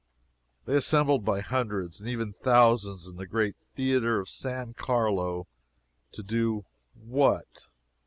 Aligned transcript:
They 0.65 0.75
assembled 0.75 1.23
by 1.23 1.41
hundreds, 1.41 1.99
and 2.01 2.09
even 2.09 2.33
thousands, 2.33 3.05
in 3.05 3.17
the 3.17 3.27
great 3.27 3.55
Theatre 3.75 4.19
of 4.19 4.29
San 4.29 4.73
Carlo, 4.73 5.45
to 6.13 6.23
do 6.23 6.65
what? 6.95 7.67